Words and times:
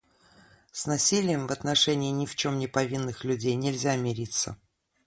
С 0.71 0.87
насилием 0.87 1.45
в 1.45 1.51
отношении 1.51 2.09
ни 2.09 2.25
в 2.25 2.35
чем 2.35 2.57
не 2.57 2.65
повинных 2.65 3.23
людей 3.23 3.53
нельзя 3.53 3.95
мириться. 3.97 4.57